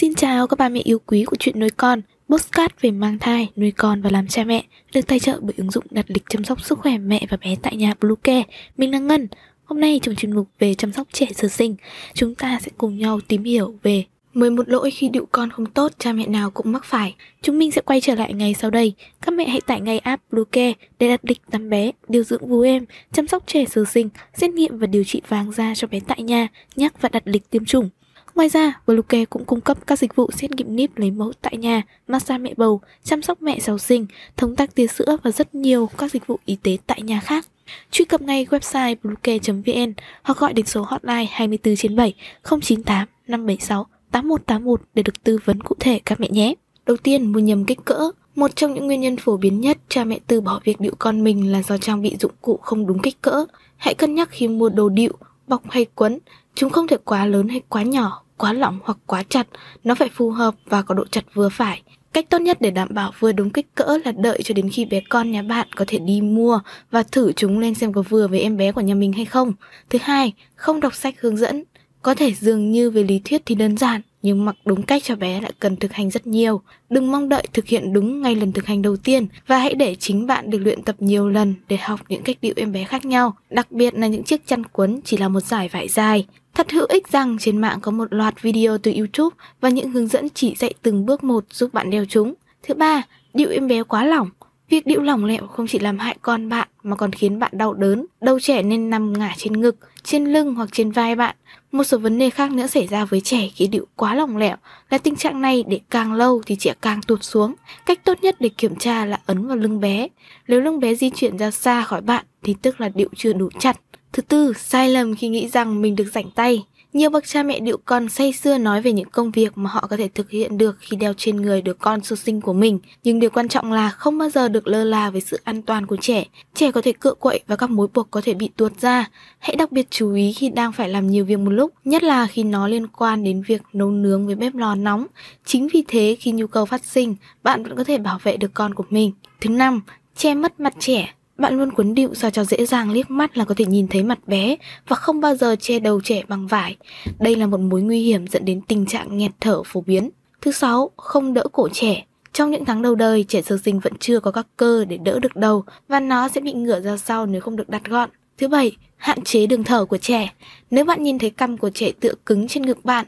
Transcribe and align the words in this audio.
Xin 0.00 0.14
chào 0.14 0.46
các 0.46 0.58
bà 0.58 0.68
mẹ 0.68 0.80
yêu 0.84 0.98
quý 1.06 1.24
của 1.24 1.36
chuyện 1.36 1.60
nuôi 1.60 1.70
con, 1.70 2.02
postcard 2.28 2.74
về 2.80 2.90
mang 2.90 3.18
thai, 3.18 3.48
nuôi 3.56 3.70
con 3.70 4.02
và 4.02 4.10
làm 4.10 4.26
cha 4.26 4.44
mẹ, 4.44 4.64
được 4.94 5.00
tài 5.06 5.18
trợ 5.18 5.38
bởi 5.40 5.54
ứng 5.56 5.70
dụng 5.70 5.84
đặt 5.90 6.04
lịch 6.08 6.22
chăm 6.28 6.44
sóc 6.44 6.64
sức 6.64 6.78
khỏe 6.78 6.98
mẹ 6.98 7.26
và 7.30 7.36
bé 7.36 7.56
tại 7.62 7.76
nhà 7.76 7.94
Bluecare. 8.00 8.42
Mình 8.76 8.90
là 8.90 8.98
Ngân. 8.98 9.28
Hôm 9.64 9.80
nay 9.80 10.00
trong 10.02 10.14
chuyên 10.14 10.32
mục 10.32 10.48
về 10.58 10.74
chăm 10.74 10.92
sóc 10.92 11.08
trẻ 11.12 11.26
sơ 11.34 11.48
sinh, 11.48 11.76
chúng 12.14 12.34
ta 12.34 12.58
sẽ 12.62 12.70
cùng 12.78 12.98
nhau 12.98 13.20
tìm 13.28 13.44
hiểu 13.44 13.74
về 13.82 14.04
11 14.34 14.68
lỗi 14.68 14.90
khi 14.90 15.08
đựu 15.08 15.26
con 15.32 15.50
không 15.50 15.66
tốt 15.66 15.92
cha 15.98 16.12
mẹ 16.12 16.26
nào 16.26 16.50
cũng 16.50 16.72
mắc 16.72 16.84
phải. 16.84 17.14
Chúng 17.42 17.58
mình 17.58 17.72
sẽ 17.72 17.80
quay 17.80 18.00
trở 18.00 18.14
lại 18.14 18.34
ngày 18.34 18.54
sau 18.54 18.70
đây. 18.70 18.94
Các 19.20 19.34
mẹ 19.34 19.48
hãy 19.48 19.60
tải 19.60 19.80
ngay 19.80 19.98
app 19.98 20.22
Bluecare 20.30 20.72
để 20.98 21.08
đặt 21.08 21.20
lịch 21.22 21.40
tắm 21.50 21.70
bé, 21.70 21.92
điều 22.08 22.22
dưỡng 22.22 22.48
vú 22.48 22.60
em, 22.60 22.84
chăm 23.12 23.28
sóc 23.28 23.42
trẻ 23.46 23.64
sơ 23.64 23.84
sinh, 23.84 24.08
xét 24.34 24.50
nghiệm 24.50 24.78
và 24.78 24.86
điều 24.86 25.04
trị 25.04 25.22
vàng 25.28 25.52
da 25.52 25.74
cho 25.74 25.88
bé 25.88 26.00
tại 26.00 26.22
nhà, 26.22 26.48
nhắc 26.76 27.02
và 27.02 27.08
đặt 27.08 27.22
lịch 27.26 27.50
tiêm 27.50 27.64
chủng. 27.64 27.90
Ngoài 28.34 28.48
ra, 28.48 28.80
Bluecare 28.86 29.24
cũng 29.24 29.44
cung 29.44 29.60
cấp 29.60 29.78
các 29.86 29.98
dịch 29.98 30.16
vụ 30.16 30.30
xét 30.32 30.50
nghiệm 30.50 30.76
níp 30.76 30.98
lấy 30.98 31.10
mẫu 31.10 31.32
tại 31.40 31.56
nhà, 31.56 31.82
massage 32.08 32.38
mẹ 32.38 32.54
bầu, 32.56 32.80
chăm 33.04 33.22
sóc 33.22 33.42
mẹ 33.42 33.58
sau 33.60 33.78
sinh, 33.78 34.06
thống 34.36 34.56
tắc 34.56 34.74
tia 34.74 34.86
sữa 34.86 35.16
và 35.22 35.30
rất 35.30 35.54
nhiều 35.54 35.90
các 35.98 36.12
dịch 36.12 36.26
vụ 36.26 36.38
y 36.44 36.56
tế 36.62 36.76
tại 36.86 37.02
nhà 37.02 37.20
khác. 37.20 37.46
Truy 37.90 38.04
cập 38.04 38.22
ngay 38.22 38.46
website 38.50 38.96
bluecare.vn 39.02 39.92
hoặc 40.22 40.38
gọi 40.38 40.52
đến 40.52 40.66
số 40.66 40.82
hotline 40.82 41.26
24 41.30 41.76
trên 41.76 41.96
7 41.96 42.14
098 42.42 43.08
576 43.26 43.86
8181 44.10 44.80
để 44.94 45.02
được 45.02 45.22
tư 45.24 45.38
vấn 45.44 45.60
cụ 45.60 45.74
thể 45.80 46.00
các 46.04 46.20
mẹ 46.20 46.28
nhé. 46.30 46.54
Đầu 46.86 46.96
tiên, 46.96 47.32
mua 47.32 47.38
nhầm 47.38 47.64
kích 47.64 47.84
cỡ. 47.84 48.10
Một 48.34 48.56
trong 48.56 48.74
những 48.74 48.86
nguyên 48.86 49.00
nhân 49.00 49.16
phổ 49.16 49.36
biến 49.36 49.60
nhất 49.60 49.78
cha 49.88 50.04
mẹ 50.04 50.18
từ 50.26 50.40
bỏ 50.40 50.60
việc 50.64 50.80
điệu 50.80 50.92
con 50.98 51.24
mình 51.24 51.52
là 51.52 51.62
do 51.62 51.78
trang 51.78 52.02
bị 52.02 52.16
dụng 52.20 52.32
cụ 52.40 52.58
không 52.62 52.86
đúng 52.86 52.98
kích 52.98 53.22
cỡ. 53.22 53.44
Hãy 53.76 53.94
cân 53.94 54.14
nhắc 54.14 54.28
khi 54.30 54.48
mua 54.48 54.68
đồ 54.68 54.88
điệu, 54.88 55.12
bọc 55.46 55.70
hay 55.70 55.86
quấn, 55.94 56.18
chúng 56.58 56.70
không 56.70 56.86
thể 56.86 56.96
quá 57.04 57.26
lớn 57.26 57.48
hay 57.48 57.60
quá 57.68 57.82
nhỏ, 57.82 58.22
quá 58.36 58.52
lỏng 58.52 58.78
hoặc 58.84 58.98
quá 59.06 59.22
chặt, 59.28 59.46
nó 59.84 59.94
phải 59.94 60.08
phù 60.08 60.30
hợp 60.30 60.54
và 60.66 60.82
có 60.82 60.94
độ 60.94 61.04
chặt 61.10 61.24
vừa 61.34 61.48
phải. 61.48 61.82
Cách 62.12 62.30
tốt 62.30 62.38
nhất 62.38 62.60
để 62.60 62.70
đảm 62.70 62.88
bảo 62.90 63.12
vừa 63.18 63.32
đúng 63.32 63.50
kích 63.50 63.74
cỡ 63.74 63.98
là 64.04 64.12
đợi 64.12 64.40
cho 64.44 64.54
đến 64.54 64.70
khi 64.70 64.84
bé 64.84 65.00
con 65.08 65.30
nhà 65.30 65.42
bạn 65.42 65.68
có 65.76 65.84
thể 65.88 65.98
đi 65.98 66.20
mua 66.20 66.60
và 66.90 67.02
thử 67.02 67.32
chúng 67.32 67.58
lên 67.58 67.74
xem 67.74 67.92
có 67.92 68.02
vừa 68.02 68.28
với 68.28 68.40
em 68.40 68.56
bé 68.56 68.72
của 68.72 68.80
nhà 68.80 68.94
mình 68.94 69.12
hay 69.12 69.24
không. 69.24 69.52
Thứ 69.90 69.98
hai, 70.02 70.32
không 70.54 70.80
đọc 70.80 70.94
sách 70.94 71.14
hướng 71.20 71.36
dẫn. 71.36 71.64
Có 72.02 72.14
thể 72.14 72.32
dường 72.32 72.70
như 72.70 72.90
về 72.90 73.02
lý 73.02 73.20
thuyết 73.24 73.42
thì 73.46 73.54
đơn 73.54 73.76
giản, 73.76 74.00
nhưng 74.22 74.44
mặc 74.44 74.56
đúng 74.64 74.82
cách 74.82 75.02
cho 75.04 75.16
bé 75.16 75.40
lại 75.40 75.52
cần 75.60 75.76
thực 75.76 75.92
hành 75.92 76.10
rất 76.10 76.26
nhiều. 76.26 76.60
Đừng 76.90 77.12
mong 77.12 77.28
đợi 77.28 77.42
thực 77.52 77.66
hiện 77.66 77.92
đúng 77.92 78.22
ngay 78.22 78.34
lần 78.34 78.52
thực 78.52 78.66
hành 78.66 78.82
đầu 78.82 78.96
tiên 78.96 79.26
và 79.46 79.58
hãy 79.58 79.74
để 79.74 79.94
chính 79.94 80.26
bạn 80.26 80.50
được 80.50 80.58
luyện 80.58 80.82
tập 80.82 80.96
nhiều 80.98 81.28
lần 81.28 81.54
để 81.68 81.76
học 81.76 82.00
những 82.08 82.22
cách 82.22 82.36
điệu 82.42 82.52
em 82.56 82.72
bé 82.72 82.84
khác 82.84 83.04
nhau, 83.04 83.36
đặc 83.50 83.72
biệt 83.72 83.94
là 83.94 84.06
những 84.06 84.24
chiếc 84.24 84.46
chăn 84.46 84.64
quấn 84.64 85.00
chỉ 85.04 85.16
là 85.16 85.28
một 85.28 85.40
giải 85.40 85.68
vải 85.68 85.88
dài. 85.88 86.26
Thật 86.54 86.70
hữu 86.70 86.86
ích 86.88 87.08
rằng 87.08 87.36
trên 87.40 87.58
mạng 87.58 87.78
có 87.82 87.90
một 87.90 88.12
loạt 88.12 88.42
video 88.42 88.78
từ 88.78 88.92
YouTube 88.96 89.36
và 89.60 89.68
những 89.68 89.90
hướng 89.90 90.06
dẫn 90.06 90.28
chỉ 90.34 90.54
dạy 90.58 90.74
từng 90.82 91.06
bước 91.06 91.24
một 91.24 91.44
giúp 91.50 91.74
bạn 91.74 91.90
đeo 91.90 92.04
chúng. 92.04 92.34
Thứ 92.62 92.74
ba, 92.74 93.02
điệu 93.34 93.50
em 93.50 93.68
bé 93.68 93.82
quá 93.82 94.04
lỏng. 94.04 94.30
Việc 94.70 94.86
điệu 94.86 95.02
lỏng 95.02 95.24
lẻo 95.24 95.46
không 95.46 95.66
chỉ 95.66 95.78
làm 95.78 95.98
hại 95.98 96.16
con 96.22 96.48
bạn 96.48 96.68
mà 96.82 96.96
còn 96.96 97.12
khiến 97.12 97.38
bạn 97.38 97.52
đau 97.54 97.74
đớn. 97.74 98.06
Đầu 98.20 98.40
trẻ 98.40 98.62
nên 98.62 98.90
nằm 98.90 99.12
ngả 99.12 99.34
trên 99.36 99.60
ngực, 99.60 99.76
trên 100.02 100.24
lưng 100.24 100.54
hoặc 100.54 100.68
trên 100.72 100.90
vai 100.90 101.14
bạn. 101.14 101.36
Một 101.72 101.84
số 101.84 101.98
vấn 101.98 102.18
đề 102.18 102.30
khác 102.30 102.52
nữa 102.52 102.66
xảy 102.66 102.86
ra 102.86 103.04
với 103.04 103.20
trẻ 103.20 103.48
khi 103.54 103.66
điệu 103.66 103.86
quá 103.96 104.14
lỏng 104.14 104.36
lẻo 104.36 104.56
là 104.90 104.98
tình 104.98 105.16
trạng 105.16 105.40
này 105.40 105.64
để 105.68 105.80
càng 105.90 106.12
lâu 106.12 106.42
thì 106.46 106.56
trẻ 106.56 106.74
càng 106.82 107.02
tụt 107.02 107.22
xuống. 107.22 107.54
Cách 107.86 108.04
tốt 108.04 108.18
nhất 108.22 108.36
để 108.40 108.48
kiểm 108.48 108.76
tra 108.76 109.04
là 109.04 109.20
ấn 109.26 109.46
vào 109.46 109.56
lưng 109.56 109.80
bé. 109.80 110.08
Nếu 110.48 110.60
lưng 110.60 110.80
bé 110.80 110.94
di 110.94 111.10
chuyển 111.10 111.36
ra 111.36 111.50
xa 111.50 111.82
khỏi 111.82 112.00
bạn 112.00 112.24
thì 112.42 112.54
tức 112.62 112.80
là 112.80 112.88
điệu 112.88 113.08
chưa 113.16 113.32
đủ 113.32 113.48
chặt. 113.58 113.76
Thứ 114.12 114.22
tư, 114.22 114.52
sai 114.56 114.88
lầm 114.88 115.16
khi 115.16 115.28
nghĩ 115.28 115.48
rằng 115.48 115.82
mình 115.82 115.96
được 115.96 116.06
rảnh 116.14 116.30
tay. 116.30 116.64
Nhiều 116.92 117.10
bậc 117.10 117.26
cha 117.26 117.42
mẹ 117.42 117.60
điệu 117.60 117.78
con 117.84 118.08
say 118.08 118.32
xưa 118.32 118.58
nói 118.58 118.82
về 118.82 118.92
những 118.92 119.10
công 119.10 119.30
việc 119.30 119.58
mà 119.58 119.70
họ 119.70 119.86
có 119.90 119.96
thể 119.96 120.08
thực 120.14 120.30
hiện 120.30 120.58
được 120.58 120.76
khi 120.80 120.96
đeo 120.96 121.12
trên 121.16 121.36
người 121.36 121.62
đứa 121.62 121.72
con 121.72 122.00
sơ 122.00 122.16
sinh 122.16 122.40
của 122.40 122.52
mình. 122.52 122.78
Nhưng 123.04 123.20
điều 123.20 123.30
quan 123.30 123.48
trọng 123.48 123.72
là 123.72 123.90
không 123.90 124.18
bao 124.18 124.30
giờ 124.30 124.48
được 124.48 124.68
lơ 124.68 124.84
là 124.84 125.10
với 125.10 125.20
sự 125.20 125.40
an 125.44 125.62
toàn 125.62 125.86
của 125.86 125.96
trẻ. 126.00 126.24
Trẻ 126.54 126.70
có 126.70 126.80
thể 126.80 126.92
cựa 126.92 127.14
quậy 127.14 127.40
và 127.46 127.56
các 127.56 127.70
mối 127.70 127.88
buộc 127.94 128.10
có 128.10 128.20
thể 128.24 128.34
bị 128.34 128.50
tuột 128.56 128.72
ra. 128.80 129.10
Hãy 129.38 129.56
đặc 129.56 129.72
biệt 129.72 129.86
chú 129.90 130.14
ý 130.14 130.32
khi 130.32 130.48
đang 130.48 130.72
phải 130.72 130.88
làm 130.88 131.06
nhiều 131.06 131.24
việc 131.24 131.38
một 131.38 131.50
lúc, 131.50 131.72
nhất 131.84 132.02
là 132.02 132.26
khi 132.26 132.42
nó 132.42 132.68
liên 132.68 132.86
quan 132.86 133.24
đến 133.24 133.42
việc 133.42 133.62
nấu 133.72 133.90
nướng 133.90 134.26
với 134.26 134.34
bếp 134.34 134.54
lò 134.54 134.74
nóng. 134.74 135.06
Chính 135.44 135.68
vì 135.72 135.84
thế 135.88 136.16
khi 136.20 136.32
nhu 136.32 136.46
cầu 136.46 136.64
phát 136.64 136.84
sinh, 136.84 137.16
bạn 137.42 137.62
vẫn 137.62 137.76
có 137.76 137.84
thể 137.84 137.98
bảo 137.98 138.18
vệ 138.22 138.36
được 138.36 138.54
con 138.54 138.74
của 138.74 138.84
mình. 138.90 139.12
Thứ 139.40 139.50
năm, 139.50 139.80
che 140.16 140.34
mất 140.34 140.60
mặt 140.60 140.74
trẻ 140.78 141.14
bạn 141.38 141.58
luôn 141.58 141.72
quấn 141.72 141.94
điệu 141.94 142.14
sao 142.14 142.30
cho 142.30 142.44
dễ 142.44 142.66
dàng 142.66 142.90
liếc 142.90 143.10
mắt 143.10 143.36
là 143.36 143.44
có 143.44 143.54
thể 143.54 143.64
nhìn 143.64 143.88
thấy 143.88 144.02
mặt 144.02 144.18
bé 144.26 144.56
và 144.88 144.96
không 144.96 145.20
bao 145.20 145.36
giờ 145.36 145.56
che 145.60 145.78
đầu 145.78 146.00
trẻ 146.00 146.22
bằng 146.28 146.46
vải. 146.46 146.76
Đây 147.18 147.36
là 147.36 147.46
một 147.46 147.60
mối 147.60 147.82
nguy 147.82 148.02
hiểm 148.02 148.26
dẫn 148.26 148.44
đến 148.44 148.60
tình 148.60 148.86
trạng 148.86 149.18
nghẹt 149.18 149.30
thở 149.40 149.62
phổ 149.62 149.80
biến. 149.80 150.10
Thứ 150.40 150.52
sáu, 150.52 150.90
không 150.96 151.34
đỡ 151.34 151.44
cổ 151.52 151.68
trẻ. 151.72 152.04
Trong 152.32 152.50
những 152.50 152.64
tháng 152.64 152.82
đầu 152.82 152.94
đời, 152.94 153.24
trẻ 153.28 153.42
sơ 153.42 153.58
sinh 153.64 153.80
vẫn 153.80 153.92
chưa 154.00 154.20
có 154.20 154.30
các 154.30 154.46
cơ 154.56 154.84
để 154.84 154.96
đỡ 154.96 155.18
được 155.18 155.36
đầu 155.36 155.64
và 155.88 156.00
nó 156.00 156.28
sẽ 156.28 156.40
bị 156.40 156.52
ngửa 156.52 156.80
ra 156.80 156.96
sau 156.96 157.26
nếu 157.26 157.40
không 157.40 157.56
được 157.56 157.68
đặt 157.68 157.84
gọn. 157.84 158.10
Thứ 158.38 158.48
bảy, 158.48 158.76
hạn 158.96 159.22
chế 159.24 159.46
đường 159.46 159.64
thở 159.64 159.84
của 159.84 159.98
trẻ. 159.98 160.32
Nếu 160.70 160.84
bạn 160.84 161.02
nhìn 161.02 161.18
thấy 161.18 161.30
cằm 161.30 161.56
của 161.56 161.70
trẻ 161.70 161.92
tựa 162.00 162.14
cứng 162.26 162.48
trên 162.48 162.66
ngực 162.66 162.84
bạn, 162.84 163.06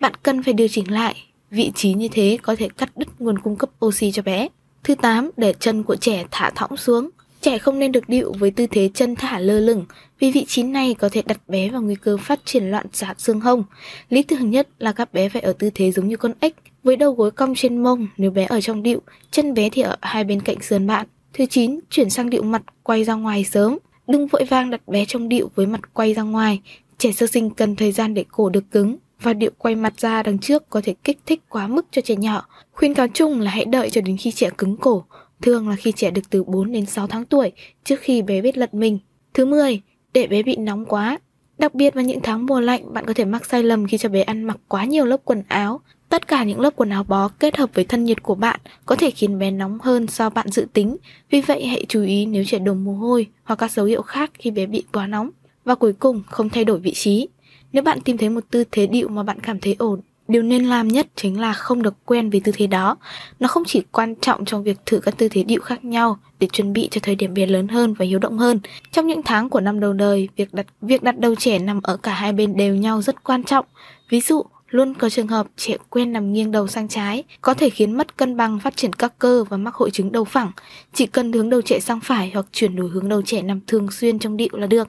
bạn 0.00 0.12
cần 0.22 0.42
phải 0.42 0.54
điều 0.54 0.68
chỉnh 0.68 0.92
lại. 0.92 1.14
Vị 1.50 1.72
trí 1.74 1.94
như 1.94 2.08
thế 2.08 2.38
có 2.42 2.56
thể 2.58 2.68
cắt 2.68 2.96
đứt 2.96 3.08
nguồn 3.18 3.38
cung 3.38 3.56
cấp 3.56 3.70
oxy 3.84 4.12
cho 4.12 4.22
bé. 4.22 4.48
Thứ 4.84 4.94
8, 4.94 5.30
để 5.36 5.54
chân 5.60 5.82
của 5.82 5.96
trẻ 5.96 6.24
thả 6.30 6.50
thõng 6.50 6.76
xuống. 6.76 7.10
Trẻ 7.42 7.58
không 7.58 7.78
nên 7.78 7.92
được 7.92 8.08
điệu 8.08 8.32
với 8.38 8.50
tư 8.50 8.66
thế 8.66 8.90
chân 8.94 9.16
thả 9.16 9.38
lơ 9.38 9.60
lửng 9.60 9.84
vì 10.18 10.30
vị 10.30 10.44
trí 10.48 10.62
này 10.62 10.94
có 10.94 11.08
thể 11.08 11.22
đặt 11.22 11.48
bé 11.48 11.68
vào 11.68 11.82
nguy 11.82 11.94
cơ 11.94 12.16
phát 12.16 12.40
triển 12.44 12.70
loạn 12.70 12.86
xạ 12.92 13.14
xương 13.18 13.40
hông. 13.40 13.64
Lý 14.08 14.22
tưởng 14.22 14.50
nhất 14.50 14.68
là 14.78 14.92
các 14.92 15.12
bé 15.12 15.28
phải 15.28 15.42
ở 15.42 15.52
tư 15.52 15.70
thế 15.74 15.92
giống 15.92 16.08
như 16.08 16.16
con 16.16 16.32
ếch, 16.40 16.54
với 16.82 16.96
đầu 16.96 17.12
gối 17.12 17.30
cong 17.30 17.54
trên 17.54 17.82
mông 17.82 18.06
nếu 18.16 18.30
bé 18.30 18.44
ở 18.44 18.60
trong 18.60 18.82
điệu, 18.82 19.00
chân 19.30 19.54
bé 19.54 19.68
thì 19.70 19.82
ở 19.82 19.96
hai 20.00 20.24
bên 20.24 20.40
cạnh 20.40 20.62
sườn 20.62 20.86
bạn. 20.86 21.06
Thứ 21.32 21.46
9, 21.46 21.80
chuyển 21.90 22.10
sang 22.10 22.30
điệu 22.30 22.42
mặt 22.42 22.62
quay 22.82 23.04
ra 23.04 23.14
ngoài 23.14 23.44
sớm. 23.44 23.78
Đừng 24.06 24.26
vội 24.26 24.44
vang 24.44 24.70
đặt 24.70 24.88
bé 24.88 25.04
trong 25.04 25.28
điệu 25.28 25.50
với 25.54 25.66
mặt 25.66 25.94
quay 25.94 26.14
ra 26.14 26.22
ngoài. 26.22 26.60
Trẻ 26.98 27.12
sơ 27.12 27.26
sinh 27.26 27.50
cần 27.50 27.76
thời 27.76 27.92
gian 27.92 28.14
để 28.14 28.24
cổ 28.30 28.48
được 28.48 28.64
cứng 28.70 28.96
và 29.22 29.32
điệu 29.32 29.50
quay 29.58 29.74
mặt 29.74 30.00
ra 30.00 30.22
đằng 30.22 30.38
trước 30.38 30.70
có 30.70 30.80
thể 30.84 30.94
kích 31.04 31.18
thích 31.26 31.40
quá 31.48 31.66
mức 31.66 31.86
cho 31.90 32.02
trẻ 32.02 32.16
nhỏ. 32.16 32.46
Khuyên 32.72 32.94
cáo 32.94 33.06
chung 33.08 33.40
là 33.40 33.50
hãy 33.50 33.64
đợi 33.64 33.90
cho 33.90 34.00
đến 34.00 34.16
khi 34.16 34.30
trẻ 34.30 34.50
cứng 34.58 34.76
cổ, 34.76 35.04
thường 35.42 35.68
là 35.68 35.76
khi 35.76 35.92
trẻ 35.92 36.10
được 36.10 36.30
từ 36.30 36.44
4 36.44 36.72
đến 36.72 36.86
6 36.86 37.06
tháng 37.06 37.24
tuổi 37.24 37.52
trước 37.84 38.00
khi 38.00 38.22
bé 38.22 38.40
biết 38.40 38.58
lật 38.58 38.74
mình. 38.74 38.98
Thứ 39.34 39.46
10, 39.46 39.80
để 40.12 40.26
bé 40.26 40.42
bị 40.42 40.56
nóng 40.56 40.84
quá. 40.84 41.18
Đặc 41.58 41.74
biệt 41.74 41.94
vào 41.94 42.04
những 42.04 42.20
tháng 42.22 42.46
mùa 42.46 42.60
lạnh, 42.60 42.92
bạn 42.92 43.06
có 43.06 43.12
thể 43.12 43.24
mắc 43.24 43.46
sai 43.46 43.62
lầm 43.62 43.86
khi 43.86 43.98
cho 43.98 44.08
bé 44.08 44.22
ăn 44.22 44.44
mặc 44.44 44.56
quá 44.68 44.84
nhiều 44.84 45.04
lớp 45.04 45.20
quần 45.24 45.42
áo. 45.48 45.80
Tất 46.08 46.28
cả 46.28 46.44
những 46.44 46.60
lớp 46.60 46.70
quần 46.76 46.90
áo 46.90 47.04
bó 47.04 47.28
kết 47.28 47.56
hợp 47.56 47.70
với 47.74 47.84
thân 47.84 48.04
nhiệt 48.04 48.22
của 48.22 48.34
bạn 48.34 48.60
có 48.86 48.96
thể 48.96 49.10
khiến 49.10 49.38
bé 49.38 49.50
nóng 49.50 49.78
hơn 49.82 50.06
so 50.06 50.30
bạn 50.30 50.48
dự 50.48 50.66
tính. 50.72 50.96
Vì 51.30 51.40
vậy 51.40 51.66
hãy 51.66 51.84
chú 51.88 52.02
ý 52.02 52.26
nếu 52.26 52.44
trẻ 52.44 52.58
đổ 52.58 52.74
mồ 52.74 52.92
hôi 52.92 53.26
hoặc 53.44 53.56
các 53.56 53.70
dấu 53.70 53.86
hiệu 53.86 54.02
khác 54.02 54.30
khi 54.34 54.50
bé 54.50 54.66
bị 54.66 54.84
quá 54.92 55.06
nóng. 55.06 55.30
Và 55.64 55.74
cuối 55.74 55.92
cùng, 55.92 56.22
không 56.26 56.48
thay 56.48 56.64
đổi 56.64 56.78
vị 56.78 56.92
trí. 56.94 57.28
Nếu 57.72 57.82
bạn 57.82 58.00
tìm 58.00 58.18
thấy 58.18 58.28
một 58.30 58.44
tư 58.50 58.64
thế 58.70 58.86
điệu 58.86 59.08
mà 59.08 59.22
bạn 59.22 59.40
cảm 59.40 59.58
thấy 59.60 59.76
ổn, 59.78 60.00
điều 60.32 60.42
nên 60.42 60.64
làm 60.64 60.88
nhất 60.88 61.06
chính 61.16 61.40
là 61.40 61.52
không 61.52 61.82
được 61.82 61.94
quen 62.04 62.30
với 62.30 62.40
tư 62.40 62.52
thế 62.54 62.66
đó. 62.66 62.96
Nó 63.40 63.48
không 63.48 63.62
chỉ 63.66 63.82
quan 63.92 64.14
trọng 64.14 64.44
trong 64.44 64.62
việc 64.62 64.78
thử 64.86 65.00
các 65.00 65.16
tư 65.18 65.28
thế 65.28 65.42
điệu 65.42 65.60
khác 65.60 65.84
nhau 65.84 66.18
để 66.40 66.48
chuẩn 66.52 66.72
bị 66.72 66.88
cho 66.90 67.00
thời 67.04 67.14
điểm 67.14 67.34
bé 67.34 67.46
lớn 67.46 67.68
hơn 67.68 67.94
và 67.94 68.04
hiếu 68.04 68.18
động 68.18 68.38
hơn. 68.38 68.60
Trong 68.92 69.06
những 69.06 69.22
tháng 69.22 69.48
của 69.48 69.60
năm 69.60 69.80
đầu 69.80 69.92
đời, 69.92 70.28
việc 70.36 70.54
đặt 70.54 70.66
việc 70.80 71.02
đặt 71.02 71.18
đầu 71.18 71.34
trẻ 71.34 71.58
nằm 71.58 71.80
ở 71.82 71.96
cả 71.96 72.14
hai 72.14 72.32
bên 72.32 72.56
đều 72.56 72.74
nhau 72.74 73.02
rất 73.02 73.24
quan 73.24 73.44
trọng. 73.44 73.66
Ví 74.10 74.20
dụ, 74.20 74.42
luôn 74.68 74.94
có 74.94 75.10
trường 75.10 75.28
hợp 75.28 75.46
trẻ 75.56 75.76
quen 75.90 76.12
nằm 76.12 76.32
nghiêng 76.32 76.50
đầu 76.50 76.66
sang 76.66 76.88
trái, 76.88 77.24
có 77.40 77.54
thể 77.54 77.70
khiến 77.70 77.92
mất 77.92 78.16
cân 78.16 78.36
bằng, 78.36 78.58
phát 78.60 78.76
triển 78.76 78.92
các 78.92 79.18
cơ 79.18 79.44
và 79.44 79.56
mắc 79.56 79.74
hội 79.74 79.90
chứng 79.90 80.12
đầu 80.12 80.24
phẳng. 80.24 80.50
Chỉ 80.94 81.06
cần 81.06 81.32
hướng 81.32 81.50
đầu 81.50 81.62
trẻ 81.62 81.80
sang 81.80 82.00
phải 82.00 82.30
hoặc 82.34 82.46
chuyển 82.52 82.76
đổi 82.76 82.88
hướng 82.88 83.08
đầu 83.08 83.22
trẻ 83.22 83.42
nằm 83.42 83.60
thường 83.66 83.90
xuyên 83.90 84.18
trong 84.18 84.36
điệu 84.36 84.50
là 84.52 84.66
được. 84.66 84.88